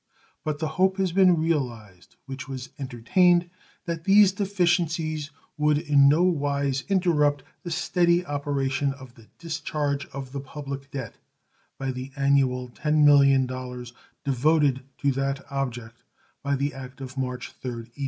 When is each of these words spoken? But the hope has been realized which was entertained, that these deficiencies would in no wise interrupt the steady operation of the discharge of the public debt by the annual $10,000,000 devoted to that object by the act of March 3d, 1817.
But 0.43 0.57
the 0.57 0.67
hope 0.81 0.97
has 0.97 1.11
been 1.11 1.39
realized 1.39 2.15
which 2.25 2.49
was 2.49 2.69
entertained, 2.79 3.51
that 3.85 4.05
these 4.05 4.31
deficiencies 4.31 5.29
would 5.59 5.77
in 5.77 6.09
no 6.09 6.23
wise 6.23 6.83
interrupt 6.89 7.43
the 7.61 7.69
steady 7.69 8.25
operation 8.25 8.93
of 8.95 9.13
the 9.13 9.27
discharge 9.37 10.07
of 10.07 10.31
the 10.31 10.39
public 10.41 10.89
debt 10.89 11.17
by 11.77 11.91
the 11.91 12.11
annual 12.15 12.69
$10,000,000 12.69 13.91
devoted 14.25 14.81
to 14.97 15.11
that 15.11 15.45
object 15.51 16.01
by 16.41 16.55
the 16.55 16.73
act 16.73 16.99
of 16.99 17.15
March 17.15 17.49
3d, 17.61 17.93
1817. 17.93 17.93